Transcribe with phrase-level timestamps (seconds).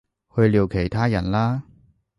[0.35, 1.61] 去聊其他人啦